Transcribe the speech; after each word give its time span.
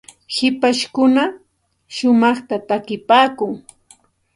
hipashkuna 0.35 1.23
shumaqta 1.95 2.55
takipaakun. 2.67 3.51